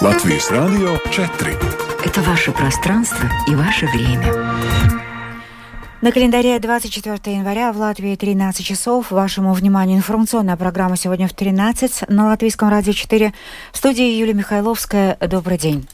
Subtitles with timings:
[0.00, 1.56] Латвийс Радио 4.
[2.04, 4.32] Это ваше пространство и ваше время.
[6.00, 9.12] На календаре 24 января в Латвии 13 часов.
[9.12, 13.32] Вашему вниманию информационная программа сегодня в 13 на Латвийском радио 4.
[13.70, 15.16] В студии Юлия Михайловская.
[15.20, 15.86] Добрый день.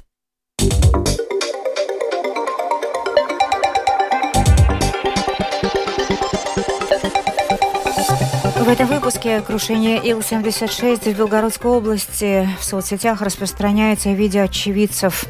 [8.68, 15.24] В этом выпуске крушение Ил-76 в Белгородской области в соцсетях распространяется видео очевидцев.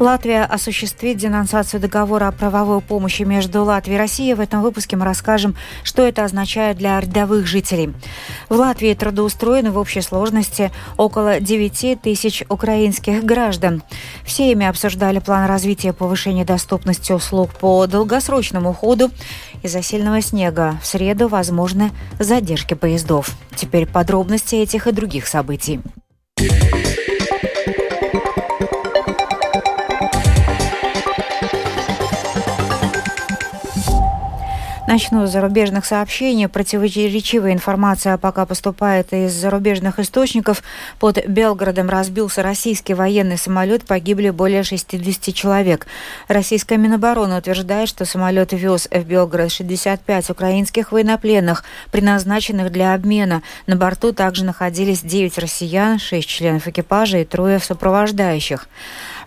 [0.00, 4.32] Латвия осуществит денонсацию договора о правовой помощи между Латвией и Россией.
[4.32, 5.54] В этом выпуске мы расскажем,
[5.84, 7.92] что это означает для рядовых жителей.
[8.48, 13.82] В Латвии трудоустроены в общей сложности около 9 тысяч украинских граждан.
[14.24, 19.10] Все ими обсуждали план развития повышения доступности услуг по долгосрочному ходу.
[19.62, 23.36] Из-за сильного снега в среду возможны задержки поездов.
[23.54, 25.80] Теперь подробности этих и других событий.
[34.90, 36.48] Начну с зарубежных сообщений.
[36.48, 40.64] Противоречивая информация пока поступает из зарубежных источников.
[40.98, 45.86] Под Белгородом разбился российский военный самолет, погибли более 60 человек.
[46.26, 53.42] Российская Минобороны утверждает, что самолет вез в Белгород 65 украинских военнопленных, предназначенных для обмена.
[53.68, 58.66] На борту также находились 9 россиян, 6 членов экипажа и трое сопровождающих.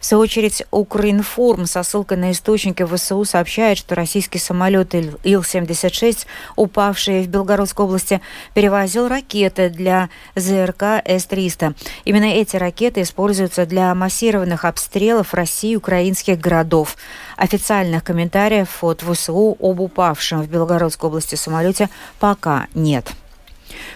[0.04, 6.26] В свою очередь, Укринформ со ссылкой на источники ВСУ сообщает, что российский самолет Ил-76,
[6.58, 8.20] упавший в Белгородской области,
[8.54, 11.74] перевозил ракеты для ЗРК С-300.
[12.04, 16.98] Именно эти ракеты используются для массированных обстрелов России и украинских городов.
[17.38, 21.88] Официальных комментариев от ВСУ об упавшем в Белгородской области самолете
[22.20, 23.14] пока нет.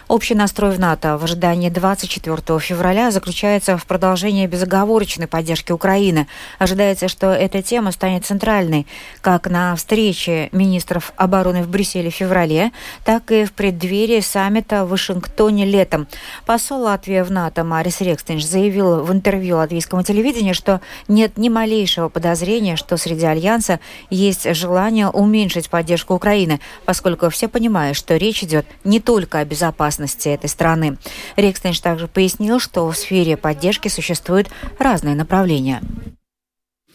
[0.08, 6.28] Общий настрой в НАТО в ожидании 24 февраля заключается в продолжении безоговорочной поддержки Украины.
[6.60, 8.88] Ожидается, что эта тема станет центральной
[9.22, 12.72] как на встрече министров обороны в Брюсселе в феврале,
[13.04, 16.08] так и в преддверии саммита в Вашингтоне летом.
[16.46, 22.10] Посол Латвии в НАТО Марис Рекстенш заявил в интервью латвийскому телевидению, что нет ни малейшего
[22.10, 28.66] подозрения, что среди Альянса есть желание уменьшить поддержку Украины, поскольку все понимают, что речь идет
[28.84, 30.98] не только о безопасности безопасности этой страны.
[31.36, 35.82] Рекстенш также пояснил, что в сфере поддержки существуют разные направления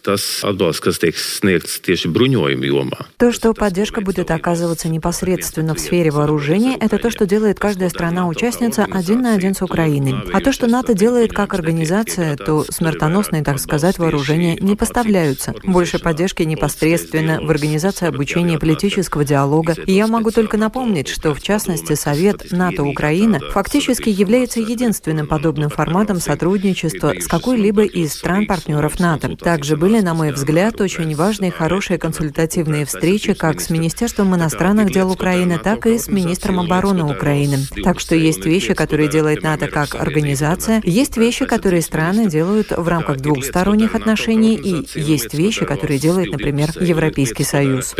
[0.02, 3.06] tas atbalsts, kas tiek sniegts tieši bruņojuma jomā.
[3.16, 8.86] То, что поддержка будет оказываться непосредственно в сфере вооружения, это то, что делает каждая страна-участница
[8.90, 10.14] один на один с Украиной.
[10.32, 15.54] А то, что НАТО делает как организация, то смертоносные, так сказать, вооружения не поставляются.
[15.62, 19.76] Больше поддержки непосредственно в организации обучения политического диалога.
[19.86, 26.18] И я могу только напомнить, что в частности Совет НАТО-Украина фактически является единственным подобным форматом
[26.18, 29.36] сотрудничества с какой-либо из стран-партнеров НАТО.
[29.36, 34.90] Также были были, на мой взгляд, очень важные хорошие консультативные встречи как с Министерством иностранных
[34.90, 37.58] дел Украины, так и с министром обороны Украины.
[37.84, 42.88] Так что есть вещи, которые делает НАТО как организация, есть вещи, которые страны делают в
[42.88, 47.94] рамках двухсторонних отношений, и есть вещи, которые делает, например, Европейский Союз.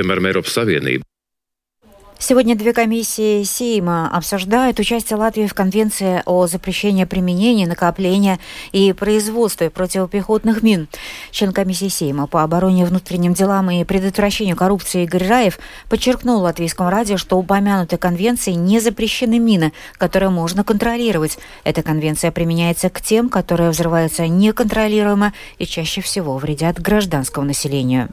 [2.25, 8.39] Сегодня две комиссии Сейма обсуждают участие Латвии в Конвенции о запрещении применения, накопления
[8.71, 10.87] и производства противопехотных мин.
[11.33, 17.17] Член комиссии Сейма по обороне внутренним делам и предотвращению коррупции Игорь Раев подчеркнул латвийскому радио,
[17.17, 21.39] что упомянутой конвенции не запрещены мины, которые можно контролировать.
[21.65, 28.11] Эта конвенция применяется к тем, которые взрываются неконтролируемо и чаще всего вредят гражданскому населению.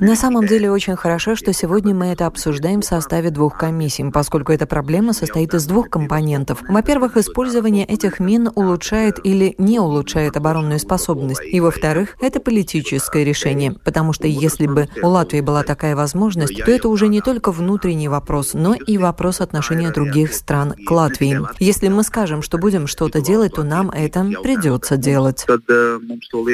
[0.00, 4.50] На самом деле очень хорошо, что сегодня мы это обсуждаем в составе двух комиссий, поскольку
[4.50, 6.58] эта проблема состоит из двух компонентов.
[6.68, 11.42] Во-первых, использование этих мин улучшает или не улучшает оборонную способность.
[11.44, 16.70] И во-вторых, это политическое решение, потому что если бы у Латвии была такая возможность, то
[16.70, 21.38] это уже не только внутренний вопрос, но и вопрос отношения других стран к Латвии.
[21.60, 25.46] Если мы скажем, что будем что-то делать, то нам это придется делать.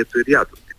[0.02, 0.72] Lietu ir jāturpina.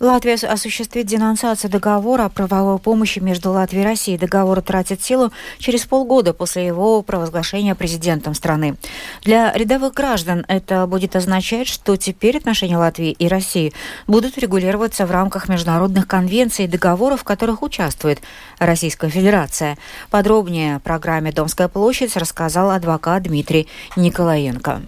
[0.00, 4.16] Латвия осуществит денонсацию договора о правовой помощи между Латвией и Россией.
[4.16, 8.76] Договор тратит силу через полгода после его провозглашения президентом страны.
[9.24, 13.72] Для рядовых граждан это будет означать, что теперь отношения Латвии и России
[14.06, 18.20] будут регулироваться в рамках международных конвенций и договоров, в которых участвует
[18.60, 19.78] Российская Федерация.
[20.10, 23.66] Подробнее о программе «Домская площадь» рассказал адвокат Дмитрий
[23.96, 24.80] Николаенко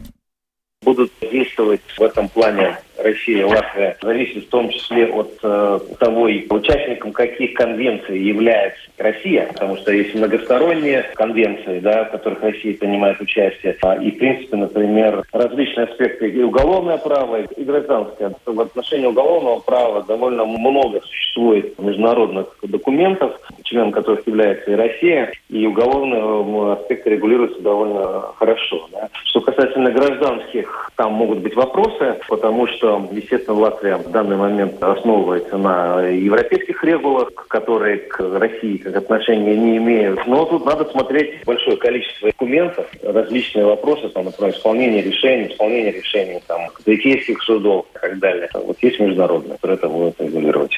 [0.91, 7.13] будут действовать в этом плане Россия Латвия, зависит в том числе от э, того, участником
[7.13, 13.77] каких конвенций является Россия, потому что есть многосторонние конвенции, да, в которых Россия принимает участие,
[13.83, 18.35] а, и, в принципе, например, различные аспекты и уголовное право, и гражданское.
[18.45, 23.41] В отношении уголовного права довольно много существует международных документов,
[23.71, 28.89] членом которых является и Россия, и уголовные аспекты регулируются довольно хорошо.
[28.93, 29.09] Да.
[29.25, 35.57] Что касательно гражданских, там могут быть вопросы, потому что, естественно, Латвия в данный момент основывается
[35.57, 40.27] на европейских регулах, которые к России как отношения не имеют.
[40.27, 46.41] Но тут надо смотреть большое количество документов, различные вопросы, там, например, исполнение решений, исполнение решений
[46.47, 48.49] там, католических судов и так далее.
[48.55, 50.73] Вот есть международные, которые это будут регулировать.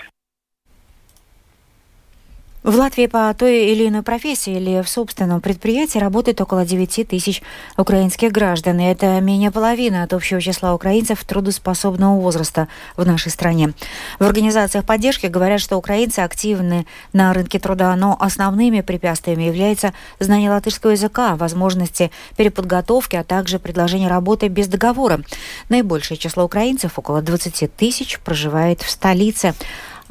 [2.62, 7.42] В Латвии по той или иной профессии или в собственном предприятии работает около 9 тысяч
[7.76, 8.78] украинских граждан.
[8.78, 13.72] И это менее половины от общего числа украинцев трудоспособного возраста в нашей стране.
[14.20, 20.48] В организациях поддержки говорят, что украинцы активны на рынке труда, но основными препятствиями является знание
[20.48, 25.20] латышского языка, возможности переподготовки, а также предложение работы без договора.
[25.68, 29.54] Наибольшее число украинцев, около 20 тысяч, проживает в столице.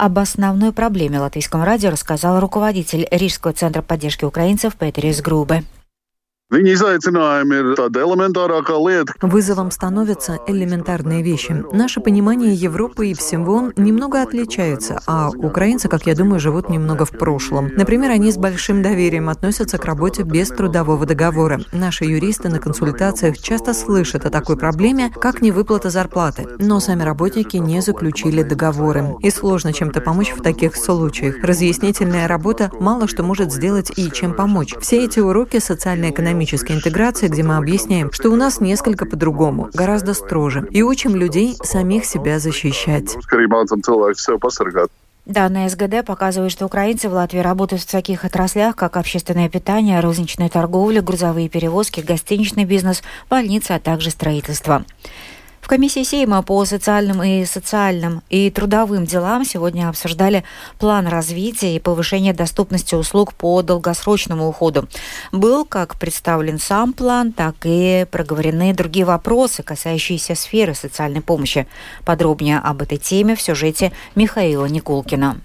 [0.02, 5.64] Об основной проблеме латвийском радио рассказал руководитель Рижского центра поддержки украинцев Петерис Грубе.
[9.22, 11.64] Вызовом становятся элементарные вещи.
[11.72, 17.12] Наше понимание Европы и всего немного отличается, а украинцы, как я думаю, живут немного в
[17.12, 17.72] прошлом.
[17.78, 21.62] Например, они с большим доверием относятся к работе без трудового договора.
[21.72, 27.56] Наши юристы на консультациях часто слышат о такой проблеме, как невыплата зарплаты, но сами работники
[27.56, 29.16] не заключили договоры.
[29.22, 31.36] И сложно чем-то помочь в таких случаях.
[31.42, 34.76] Разъяснительная работа мало что может сделать и чем помочь.
[34.82, 40.14] Все эти уроки социально-экономические экономической интеграции, где мы объясняем, что у нас несколько по-другому, гораздо
[40.14, 43.16] строже, и учим людей самих себя защищать.
[45.28, 50.50] Данные СГД показывают, что украинцы в Латвии работают в таких отраслях, как общественное питание, розничная
[50.50, 54.84] торговля, грузовые перевозки, гостиничный бизнес, больницы, а также строительство.
[55.72, 60.44] Комиссии Сейма по социальным и социальным и трудовым делам сегодня обсуждали
[60.80, 64.90] план развития и повышения доступности услуг по долгосрочному уходу.
[65.32, 71.68] Был как представлен сам план, так и проговорены другие вопросы, касающиеся сферы социальной помощи.
[72.04, 75.38] Подробнее об этой теме в сюжете Михаила Никулкина.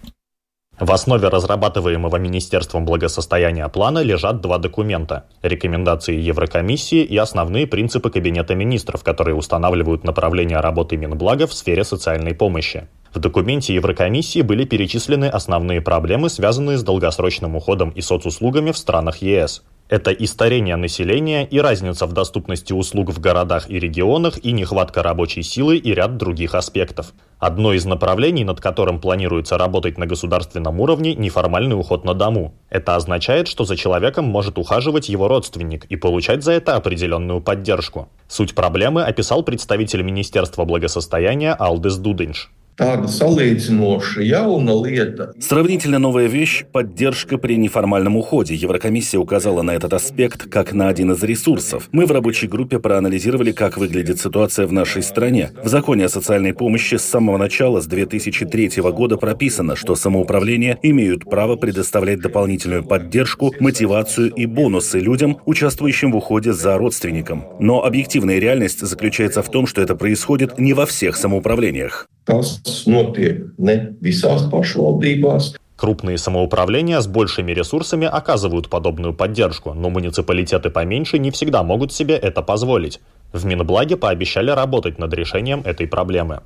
[0.79, 8.55] В основе разрабатываемого Министерством благосостояния плана лежат два документа– рекомендации Еврокомиссии и основные принципы Кабинета
[8.55, 12.89] министров, которые устанавливают направление работы Минблага в сфере социальной помощи.
[13.15, 19.23] В документе Еврокомиссии были перечислены основные проблемы, связанные с долгосрочным уходом и соцуслугами в странах
[19.23, 19.63] ЕС.
[19.89, 25.01] Это и старение населения, и разница в доступности услуг в городах и регионах, и нехватка
[25.03, 27.13] рабочей силы, и ряд других аспектов.
[27.39, 32.55] Одно из направлений, над которым планируется работать на государственном уровне, неформальный уход на дому.
[32.69, 38.09] Это означает, что за человеком может ухаживать его родственник и получать за это определенную поддержку.
[38.27, 42.51] Суть проблемы описал представитель Министерства благосостояния Алдес Дуденш.
[42.77, 45.33] Tāda salīdzinoši jauna lieta.
[45.41, 48.55] Сравнительно новая вещь– поддержка при неформальном уходе.
[48.55, 51.89] Еврокомиссия указала на этот аспект как на один из ресурсов.
[51.93, 55.53] Мы в рабочей группе проанализировали, как выглядит ситуация в нашей стране.
[55.65, 61.25] В законе о социальной помощи с самого начала, с 2003 года прописано, что самоуправления имеют
[61.25, 67.47] право предоставлять дополнительную поддержку, мотивацию и бонусы людям, участвующим в уходе за родственником.
[67.59, 72.07] Но объективная реальность заключается в том, что это происходит не во всех самоуправлениях.
[72.27, 75.55] Tas notiek ne visās pašvaldībās.
[75.77, 82.17] Крупные самоуправления с большими ресурсами оказывают подобную поддержку, но муниципалитеты поменьше не всегда могут себе
[82.17, 83.01] это позволить.
[83.33, 86.41] В Минблаге пообещали работать над решением этой проблемы.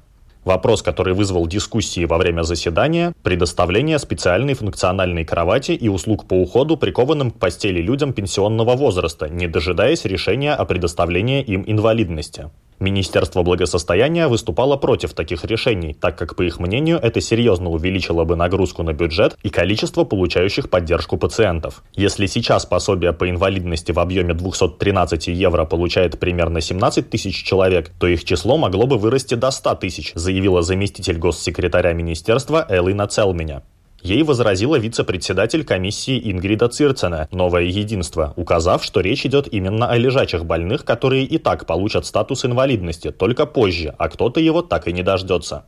[0.45, 6.79] Вопрос, который вызвал дискуссии во время заседания– предоставление специальной функциональной кровати и услуг по уходу
[6.79, 12.51] прикованным к постели людям пенсионного возраста, не дожидаясь решения о предоставлении им инвалидности.
[12.81, 18.37] Министерство благосостояния выступало против таких решений, так как, по их мнению, это серьезно увеличило бы
[18.37, 21.85] нагрузку на бюджет и количество получающих поддержку пациентов.
[21.93, 28.07] Если сейчас пособие по инвалидности в объеме 213 евро получает примерно 17 тысяч человек, то
[28.07, 33.63] их число могло бы вырасти до 100 тысяч, заявила заместитель госсекретаря министерства Элина Целменя.
[34.03, 40.47] Ей возразила вице-председатель комиссии Ингрида Цирцена «Новое единство», указав, что речь идет именно о лежачих
[40.47, 45.03] больных, которые и так получат статус инвалидности, только позже, а кто-то его так и не
[45.03, 45.65] дождется.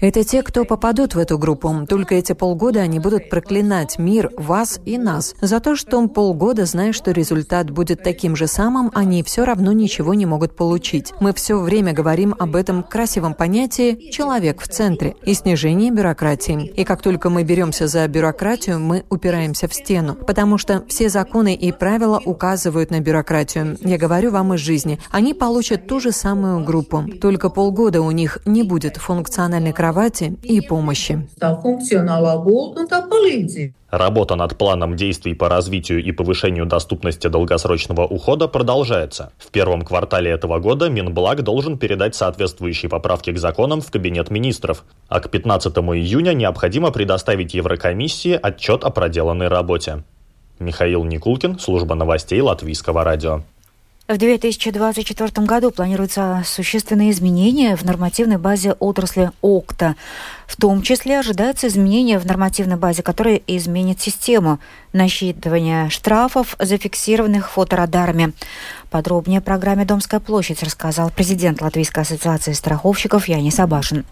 [0.00, 1.74] Это те, кто попадут в эту группу.
[1.88, 5.34] Только эти полгода они будут проклинать мир, вас и нас.
[5.40, 10.14] За то, что полгода, зная, что результат будет таким же самым, они все равно ничего
[10.14, 11.12] не могут получить.
[11.20, 16.66] Мы все время говорим об этом красивом понятии «человек в центре» и снижении бюрократии.
[16.76, 20.14] И как только мы беремся за бюрократию, мы упираемся в стену.
[20.14, 23.76] Потому что все законы и правила указывают на бюрократию.
[23.80, 25.00] Я говорю вам из жизни.
[25.10, 26.97] Они получат ту же самую группу.
[27.20, 31.28] Только полгода у них не будет функциональной кровати кровати и помощи.
[33.90, 39.32] Работа над планом действий по развитию и повышению доступности долгосрочного ухода продолжается.
[39.38, 44.84] В первом квартале этого года Минблаг должен передать соответствующие поправки к законам в Кабинет министров,
[45.08, 50.02] а к 15 июня необходимо предоставить Еврокомиссии отчет о проделанной работе.
[50.58, 53.42] Михаил Никулкин, служба новостей Латвийского радио.
[54.08, 59.96] В 2024 году планируются существенные изменения в нормативной базе отрасли ОКТА.
[60.46, 64.60] В том числе ожидаются изменения в нормативной базе, которые изменят систему
[64.94, 68.32] насчитывания штрафов, зафиксированных фоторадарами.
[68.90, 74.06] Подробнее о программе «Домская площадь» рассказал президент Латвийской ассоциации страховщиков Янис Абашин.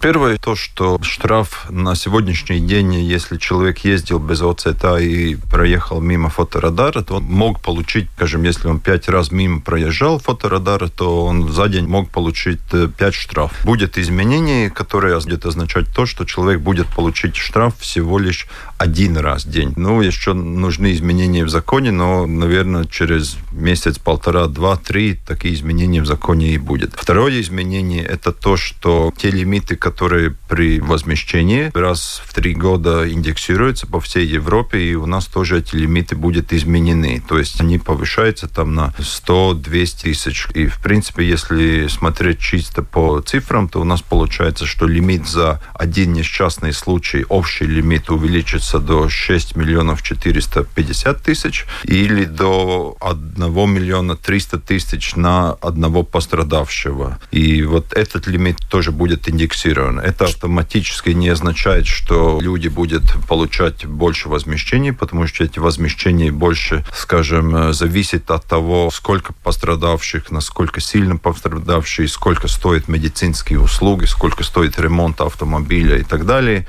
[0.00, 6.30] Первое, то, что штраф на сегодняшний день, если человек ездил без ОЦТ и проехал мимо
[6.30, 11.52] фоторадара, то он мог получить, скажем, если он пять раз мимо проезжал фоторадара, то он
[11.52, 13.52] за день мог получить э, пять штраф.
[13.62, 18.46] Будет изменение, которое будет означать то, что человек будет получить штраф всего лишь
[18.80, 19.74] один раз в день.
[19.76, 26.00] Ну, еще нужны изменения в законе, но, наверное, через месяц, полтора, два, три такие изменения
[26.00, 26.94] в законе и будет.
[26.94, 33.86] Второе изменение– это то, что те лимиты, которые при возмещении раз в три года индексируются
[33.86, 37.22] по всей Европе, и у нас тоже эти лимиты будут изменены.
[37.28, 40.46] То есть они повышаются там на 100-200 тысяч.
[40.54, 45.60] И, в принципе, если смотреть чисто по цифрам, то у нас получается, что лимит за
[45.74, 53.70] один несчастный случай, общий лимит увеличится снизится до 6 миллионов 450 тысяч или до 1
[53.70, 57.18] миллиона 300 тысяч на одного пострадавшего.
[57.32, 59.98] И вот этот лимит тоже будет индексирован.
[59.98, 66.84] Это автоматически не означает, что люди будут получать больше возмещений, потому что эти возмещения больше,
[66.94, 74.78] скажем, зависят от того, сколько пострадавших, насколько сильно пострадавшие, сколько стоят медицинские услуги, сколько стоит
[74.78, 76.66] ремонт автомобиля и так далее.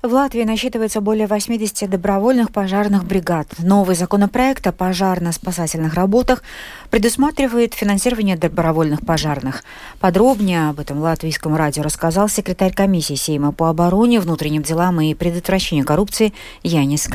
[0.00, 3.48] В Латвии насчитывается более 80 добровольных пожарных бригад.
[3.58, 6.44] Новый законопроект о пожарно-спасательных работах
[6.88, 9.64] предусматривает финансирование добровольных пожарных.
[9.98, 15.84] Подробнее об этом латвийскому радио рассказал секретарь комиссии Сейма по обороне, внутренним делам и предотвращению
[15.84, 17.08] коррупции Янис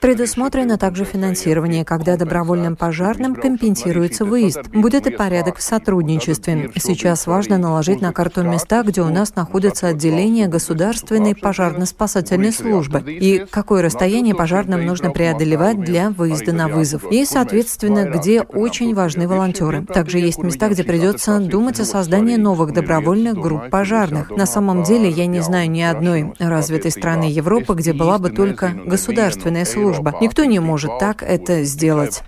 [0.00, 4.68] Предусмотрено также финансирование, когда добровольным пожарным компенсируется выезд.
[4.68, 6.70] Будет и порядок в сотрудничестве.
[6.76, 13.44] Сейчас важно наложить на карту места, где у нас находятся отделения государственной пожарно-спасательной службы и
[13.50, 17.04] какое расстояние пожарным нужно преодолевать для выезда на вызов.
[17.12, 19.84] И, соответственно, где очень важны волонтеры.
[19.84, 24.30] Также есть места, где придется думать о создании новых добровольных групп пожарных.
[24.30, 27.41] На самом деле, я не знаю ни одной развитой страны Европы,
[27.74, 30.14] где была бы только государственная служба.
[30.20, 32.22] Никто не может так это сделать.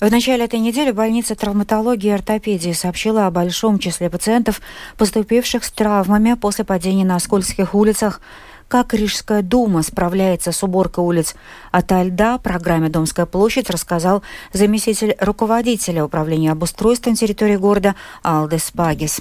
[0.00, 4.62] В начале этой недели больница травматологии и ортопедии сообщила о большом числе пациентов,
[4.96, 8.22] поступивших с травмами после падения на скользких улицах.
[8.66, 11.34] Как Рижская дума справляется с уборкой улиц
[11.70, 14.22] от льда, программе «Домская площадь» рассказал
[14.54, 19.20] заместитель руководителя управления обустройством территории города Алдес Пагис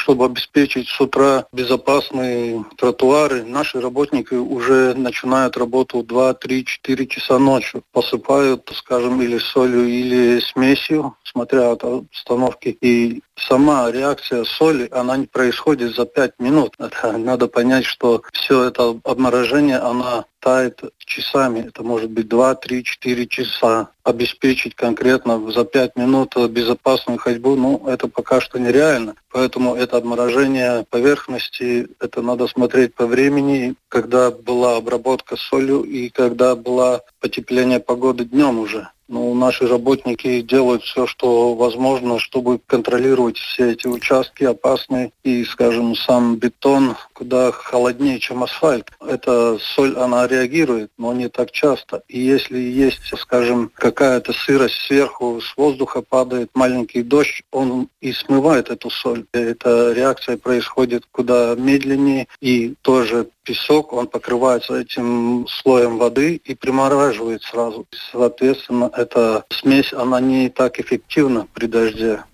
[0.00, 7.38] чтобы обеспечить с утра безопасные тротуары, наши работники уже начинают работу 2, 3, 4 часа
[7.38, 7.82] ночью.
[7.92, 12.76] Посыпают, скажем, или солью, или смесью, смотря от обстановки.
[12.80, 16.74] И сама реакция соли, она не происходит за 5 минут.
[16.78, 21.66] Это, надо понять, что все это обморожение, она тает часами.
[21.68, 23.88] Это может быть 2, 3, 4 часа.
[24.02, 29.14] Обеспечить конкретно за 5 минут безопасную ходьбу, ну, это пока что нереально.
[29.30, 36.56] Поэтому это отморожение поверхности, это надо смотреть по времени, когда была обработка солью и когда
[36.56, 38.88] было потепление погоды днем уже.
[39.10, 45.10] Ну, наши работники делают все, что возможно, чтобы контролировать все эти участки опасные.
[45.24, 48.88] И, скажем, сам бетон куда холоднее, чем асфальт.
[49.04, 52.04] Эта соль, она реагирует, но не так часто.
[52.06, 58.70] И если есть, скажем, какая-то сырость сверху, с воздуха падает маленький дождь, он и смывает
[58.70, 59.24] эту соль.
[59.32, 67.42] Эта реакция происходит куда медленнее и тоже песок, он покрывается этим слоем воды и примораживает
[67.42, 67.84] сразу.
[68.12, 72.24] Соответственно, эта смесь, она не так эффективна при дожде.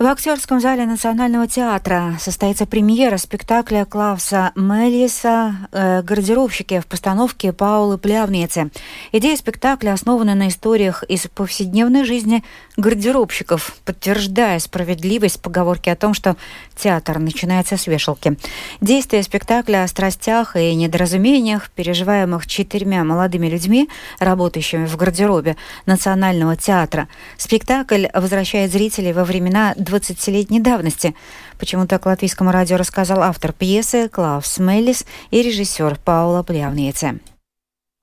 [0.00, 7.98] В актерском зале Национального театра состоится премьера спектакля Клауса Мелиса э, «Гардеробщики» в постановке Паулы
[7.98, 8.70] Плявницы.
[9.12, 12.42] Идея спектакля основана на историях из повседневной жизни
[12.78, 16.34] гардеробщиков, подтверждая справедливость поговорки о том, что
[16.76, 18.38] театр начинается с вешалки.
[18.80, 27.06] Действие спектакля о страстях и недоразумениях, переживаемых четырьмя молодыми людьми, работающими в гардеробе Национального театра.
[27.36, 31.14] Спектакль возвращает зрителей во времена 20-летней давности.
[31.58, 37.20] Почему так латвийскому радио рассказал автор пьесы Клаус Меллис и режиссер Паула Плявниece.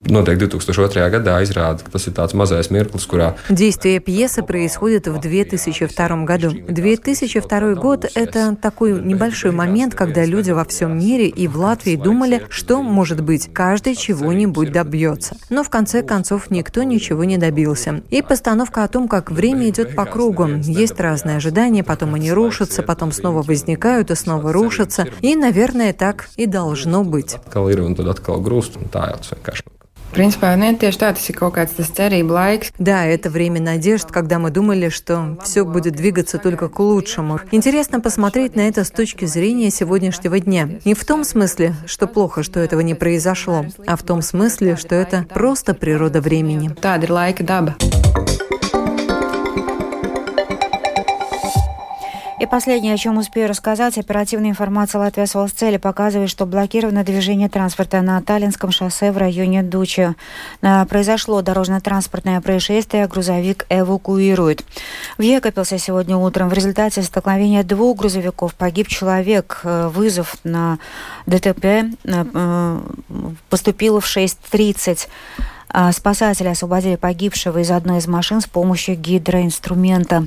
[0.06, 1.10] Noteikti 2002.
[1.12, 3.34] gadā izrāda, ka tas ir tāds mazais mirklis, kurā...
[3.50, 6.51] Действие пьесы происходит в 2002 году.
[6.51, 12.44] 2002 год— это такой небольшой момент, когда люди во всем мире и в Латвии думали,
[12.50, 15.36] что, может быть, каждый чего-нибудь добьется.
[15.50, 18.01] Но в конце концов никто ничего не добился.
[18.10, 20.48] И постановка о том, как время идет по кругу.
[20.48, 25.08] Есть разные ожидания, потом они рушатся, потом снова возникают и снова рушатся.
[25.22, 27.38] И, наверное, так и должно быть.
[30.14, 32.72] Принципā, нет, тieši tā, tas ir kaut kāds tas cerība laiks.
[32.80, 37.40] Да, это время надежд, когда мы думали, что все будет двигаться только к лучшему.
[37.52, 40.70] Интересно посмотреть на это с точки зрения сегодняшнего дня.
[40.86, 44.96] Не в том смысле, что плохо, что этого не произошло, а в том смысле, что
[44.96, 46.70] это просто природа времени.
[46.70, 48.57] Tāda ir laika daba.
[52.39, 58.03] И последнее, о чем успею рассказать, оперативная информация Латвия Солсцели показывает, что блокировано движение транспорта
[58.03, 60.13] на Таллинском шоссе в районе Дучи.
[60.62, 64.63] Произошло дорожно-транспортное происшествие, грузовик эвакуирует.
[65.17, 69.62] В Екопился сегодня утром в результате столкновения двух грузовиков погиб человек.
[69.63, 70.77] Э, вызов на
[71.25, 72.79] ДТП э, э,
[73.50, 75.08] поступил в 6.30.
[75.70, 80.26] А, спасатели освободили погибшего из одной из машин с помощью гидроинструмента.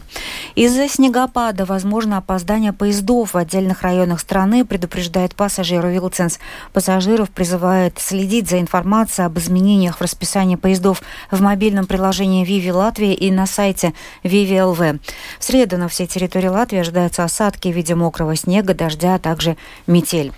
[0.55, 6.39] Из-за снегопада возможно опоздание поездов в отдельных районах страны, предупреждает пассажиру Вилценс.
[6.73, 13.15] Пассажиров призывает следить за информацией об изменениях в расписании поездов в мобильном приложении Vivi Латвии
[13.15, 14.79] и на сайте ЛВ.
[14.79, 19.57] В среду на всей территории Латвии ожидаются осадки в виде мокрого снега, дождя, а также
[19.87, 20.33] метель.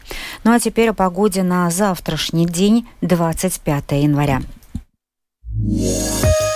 [0.45, 4.43] Ну а теперь о погоде на завтрашний день, 25 января.
[5.59, 6.52] Yeah.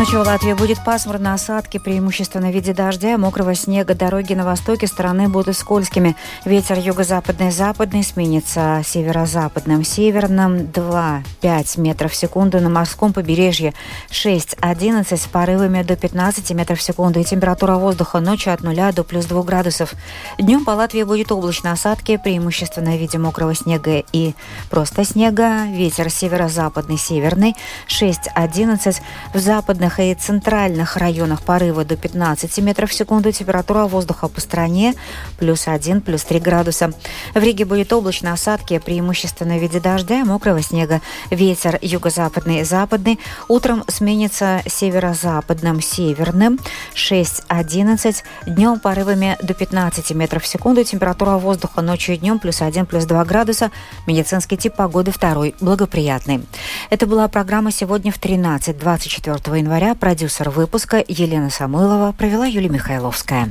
[0.00, 3.94] Ночью в Латвии будет пасмурно, осадки, преимущественно в виде дождя, мокрого снега.
[3.94, 6.16] Дороги на востоке страны будут скользкими.
[6.46, 12.60] Ветер юго-западный, западный сменится северо-западным, северным 2-5 метров в секунду.
[12.60, 13.74] На морском побережье
[14.08, 17.20] 6-11 с порывами до 15 метров в секунду.
[17.20, 19.92] И температура воздуха ночью от 0 до плюс 2 градусов.
[20.38, 24.34] Днем по Латвии будет облачно осадки, преимущественно в виде мокрого снега и
[24.70, 25.66] просто снега.
[25.66, 27.54] Ветер северо-западный, северный
[27.86, 28.96] 6-11
[29.34, 33.32] в западных северных и центральных районах порыва до 15 метров в секунду.
[33.32, 34.94] Температура воздуха по стране
[35.38, 36.92] плюс 1, плюс 3 градуса.
[37.34, 41.00] В Риге будет облачно осадки, преимущественно в виде дождя и мокрого снега.
[41.30, 43.18] Ветер юго-западный и западный.
[43.48, 46.58] Утром сменится северо-западным, северным
[46.94, 48.22] 6-11.
[48.46, 50.84] Днем порывами до 15 метров в секунду.
[50.84, 53.70] Температура воздуха ночью и днем плюс 1, плюс 2 градуса.
[54.06, 56.42] Медицинский тип погоды второй, благоприятный.
[56.90, 62.68] Это была программа сегодня в 13, 24 января января продюсер выпуска Елена Самойлова провела Юлия
[62.68, 63.48] Михайловская.